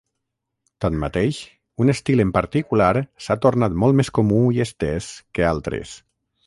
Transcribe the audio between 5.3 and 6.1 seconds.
que altres.